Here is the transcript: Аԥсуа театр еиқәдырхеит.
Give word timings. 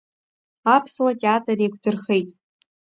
Аԥсуа 0.75 1.11
театр 1.21 1.57
еиқәдырхеит. 1.63 2.29